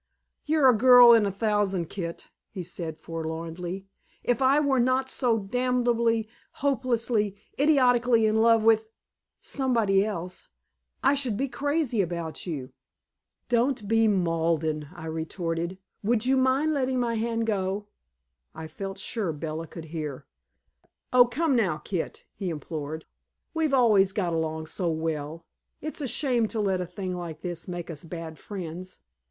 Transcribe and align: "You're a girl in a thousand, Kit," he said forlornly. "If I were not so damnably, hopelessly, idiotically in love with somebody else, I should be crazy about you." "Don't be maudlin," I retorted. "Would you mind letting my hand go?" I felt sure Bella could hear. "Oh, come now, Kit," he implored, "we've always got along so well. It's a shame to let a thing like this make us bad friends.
"You're 0.47 0.67
a 0.67 0.75
girl 0.75 1.13
in 1.13 1.27
a 1.27 1.31
thousand, 1.31 1.91
Kit," 1.91 2.29
he 2.49 2.63
said 2.63 2.97
forlornly. 2.97 3.85
"If 4.23 4.41
I 4.41 4.59
were 4.59 4.79
not 4.79 5.11
so 5.11 5.37
damnably, 5.37 6.27
hopelessly, 6.53 7.35
idiotically 7.59 8.25
in 8.25 8.37
love 8.41 8.63
with 8.63 8.89
somebody 9.41 10.03
else, 10.03 10.49
I 11.03 11.13
should 11.13 11.37
be 11.37 11.47
crazy 11.47 12.01
about 12.01 12.47
you." 12.47 12.73
"Don't 13.47 13.87
be 13.87 14.07
maudlin," 14.07 14.89
I 14.91 15.05
retorted. 15.05 15.77
"Would 16.01 16.25
you 16.25 16.35
mind 16.35 16.73
letting 16.73 16.99
my 16.99 17.13
hand 17.13 17.45
go?" 17.45 17.85
I 18.55 18.67
felt 18.67 18.97
sure 18.97 19.31
Bella 19.31 19.67
could 19.67 19.85
hear. 19.93 20.25
"Oh, 21.13 21.25
come 21.25 21.55
now, 21.55 21.77
Kit," 21.77 22.23
he 22.33 22.49
implored, 22.49 23.05
"we've 23.53 23.71
always 23.71 24.13
got 24.13 24.33
along 24.33 24.65
so 24.65 24.89
well. 24.89 25.45
It's 25.79 26.01
a 26.01 26.07
shame 26.07 26.47
to 26.47 26.59
let 26.59 26.81
a 26.81 26.87
thing 26.87 27.15
like 27.15 27.41
this 27.41 27.67
make 27.67 27.91
us 27.91 28.03
bad 28.03 28.39
friends. 28.39 28.97